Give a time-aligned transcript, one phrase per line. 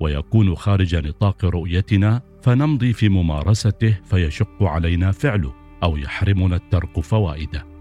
[0.00, 5.52] ويكون خارج نطاق رؤيتنا فنمضي في ممارسته فيشق علينا فعله
[5.82, 7.76] أو يحرمنا الترك فوائده.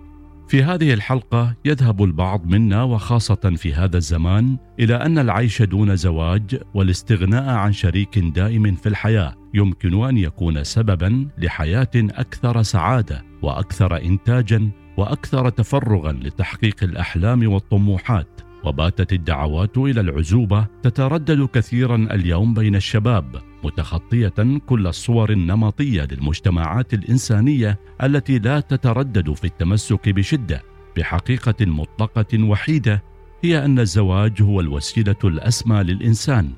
[0.48, 6.59] في هذه الحلقة يذهب البعض منا وخاصة في هذا الزمان إلى أن العيش دون زواج
[6.73, 14.70] والاستغناء عن شريك دائم في الحياة يمكن أن يكون سببا لحياة أكثر سعادة وأكثر انتاجا
[14.98, 18.45] وأكثر تفرغا لتحقيق الأحلام والطموحات.
[18.66, 27.80] وباتت الدعوات إلى العزوبة تتردد كثيرا اليوم بين الشباب متخطية كل الصور النمطية للمجتمعات الإنسانية
[28.04, 30.63] التي لا تتردد في التمسك بشدة
[30.98, 33.04] بحقيقة مطلقة وحيدة
[33.44, 36.54] هي أن الزواج هو الوسيلة الأسمى للإنسان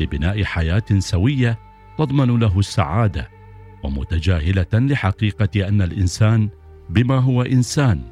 [0.00, 1.58] لبناء حياة سوية
[1.98, 3.28] تضمن له السعادة
[3.82, 6.48] ومتجاهلة لحقيقة أن الإنسان
[6.90, 8.02] بما هو إنسان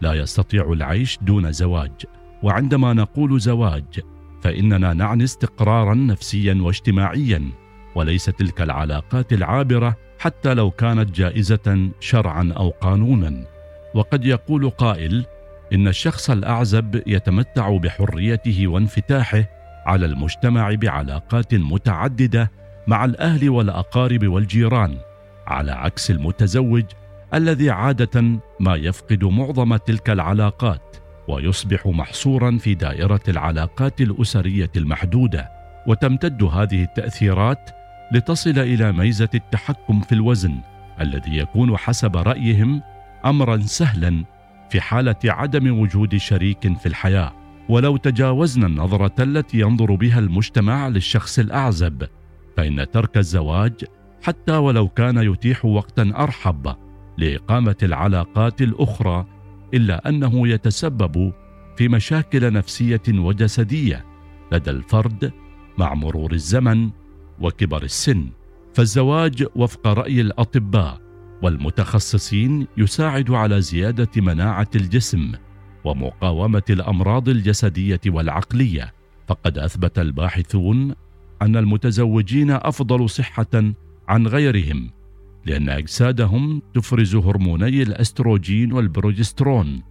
[0.00, 1.92] لا يستطيع العيش دون زواج.
[2.42, 4.00] وعندما نقول زواج
[4.42, 7.50] فإننا نعني استقرارا نفسيا واجتماعيا
[7.94, 13.44] وليس تلك العلاقات العابرة حتى لو كانت جائزة شرعا أو قانونا.
[13.94, 15.26] وقد يقول قائل
[15.72, 19.44] إن الشخص الأعزب يتمتع بحريته وانفتاحه
[19.86, 22.50] على المجتمع بعلاقات متعددة
[22.86, 24.96] مع الأهل والأقارب والجيران
[25.46, 26.84] على عكس المتزوج
[27.34, 28.22] الذي عادة
[28.60, 30.96] ما يفقد معظم تلك العلاقات.
[31.28, 35.50] ويصبح محصورا في دائرة العلاقات الأسرية المحدودة.
[35.86, 37.70] وتمتد هذه التأثيرات
[38.12, 40.54] لتصل إلى ميزة التحكم في الوزن
[41.00, 42.82] الذي يكون حسب رأيهم
[43.24, 44.24] امرا سهلا
[44.70, 47.32] في حالة عدم وجود شريك في الحياة.
[47.68, 52.08] ولو تجاوزنا النظرة التي ينظر بها المجتمع للشخص الأعزب
[52.56, 53.84] فإن ترك الزواج
[54.22, 56.74] حتى ولو كان يتيح وقتا أرحب
[57.18, 59.26] لإقامة العلاقات الأخرى
[59.74, 61.32] إلا أنه يتسبب
[61.76, 64.04] في مشاكل نفسية وجسدية
[64.52, 65.32] لدى الفرد
[65.78, 66.90] مع مرور الزمن
[67.40, 68.26] وكبر السن.
[68.74, 71.00] فالزواج وفق رأي الأطباء
[71.42, 75.32] والمتخصصين يساعد على زيادة مناعة الجسم
[75.84, 78.92] ومقاومة الأمراض الجسدية والعقلية.
[79.26, 80.94] فقد أثبت الباحثون
[81.42, 83.72] أن المتزوجين أفضل صحة
[84.08, 84.90] عن غيرهم
[85.46, 89.82] لأن أجسادهم تفرز هرموني الأستروجين والبروجسترون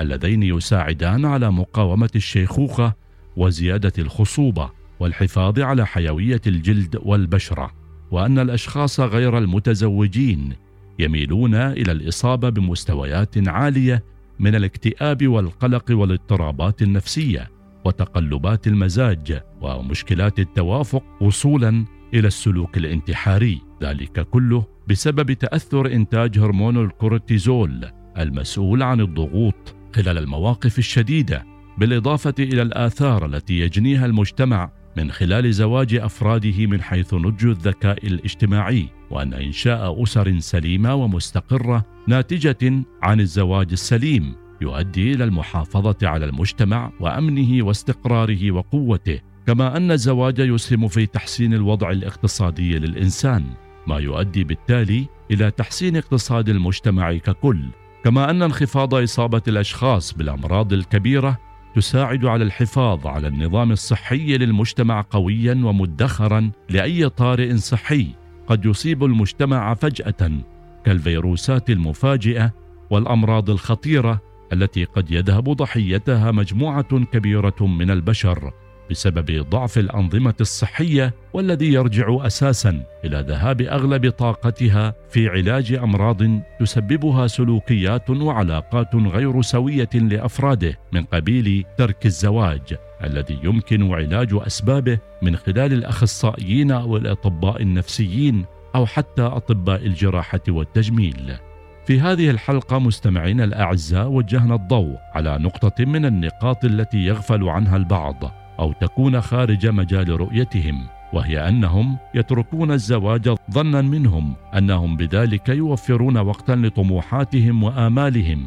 [0.00, 2.94] اللذين يساعدان على مقاومة الشيخوخة
[3.36, 4.70] وزيادة الخصوبة
[5.00, 7.72] والحفاظ على حيوية الجلد والبشرة
[8.10, 10.52] وأن الأشخاص غير المتزوجين
[10.98, 14.04] يميلون إلى الإصابة بمستويات عالية
[14.38, 17.50] من الاكتئاب والقلق والاضطرابات النفسية
[17.84, 21.84] وتقلبات المزاج ومشكلات التوافق وصولا
[22.14, 23.69] إلى السلوك الانتحاري.
[23.82, 31.46] ذلك كله بسبب تأثر إنتاج هرمون الكورتيزول المسؤول عن الضغوط خلال المواقف الشديدة
[31.78, 38.88] بالإضافة إلى الآثار التي يجنيها المجتمع من خلال زواج أفراده من حيث نضج الذكاء الاجتماعي
[39.10, 47.66] وأن إنشاء أسر سليمة ومستقرة ناتجة عن الزواج السليم يؤدي إلى المحافظة على المجتمع وأمنه
[47.66, 53.44] واستقراره وقوته كما أن الزواج يسهم في تحسين الوضع الاقتصادي للإنسان.
[53.86, 57.64] ما يؤدي بالتالي إلى تحسين اقتصاد المجتمع ككل
[58.04, 61.38] كما أن انخفاض إصابة الأشخاص بالأمراض الكبيرة
[61.74, 68.06] تساعد على الحفاظ على النظام الصحي للمجتمع قويا ومدخرا لأي طارئ صحي
[68.46, 70.30] قد يصيب المجتمع فجأة
[70.84, 72.52] كالفيروسات المفاجئة
[72.90, 74.20] والأمراض الخطيرة
[74.52, 78.52] التي قد يذهب ضحيتها مجموعة كبيرة من البشر.
[78.90, 86.22] بسبب ضعف الأنظمة الصحية والذي يرجع أساسا إلى ذهاب أغلب طاقتها في علاج أمراض
[86.60, 95.36] تسببها سلوكيات وعلاقات غير سوية لأفراده من قبيل ترك الزواج الذي يمكن علاج أسبابه من
[95.36, 98.44] خلال الأخصائيين أو الاطباء النفسيين
[98.74, 101.36] أو حتى أطباء الجراحة والتجميل.
[101.86, 108.39] في هذه الحلقة مستمعينا الأعزاء وجهنا الضوء على نقطة من النقاط التي يغفل عنها البعض
[108.60, 116.52] أو تكون خارج مجال رؤيتهم وهي أنهم يتركون الزواج ظنا منهم أنهم بذلك يوفرون وقتا
[116.52, 118.46] لطموحاتهم وآمالهم.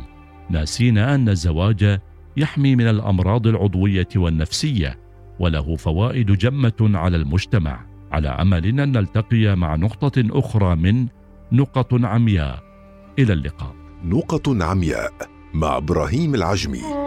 [0.50, 2.00] ناسين أن الزواج
[2.38, 5.00] يحمي من الأمراض العضوية والنفسية
[5.40, 11.08] وله فوائد جمة على المجتمع على أمل أن نلتقي مع نقطة أخرى من
[11.52, 12.64] نقط عمياء.
[13.20, 13.76] إلى اللقاء.
[14.06, 15.14] نقط عمياء
[15.54, 17.03] مع إبراهيم العجمي.